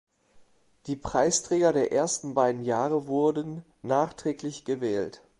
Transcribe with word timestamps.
Die 0.87 0.95
Preisträger 0.95 1.73
der 1.73 1.91
ersten 1.91 2.33
beiden 2.33 2.63
Jahre 2.65 3.05
wurden 3.05 3.63
nachträglich 3.83 4.65
gewählt. 4.65 5.21